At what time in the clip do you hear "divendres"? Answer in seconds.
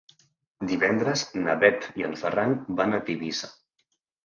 0.71-1.25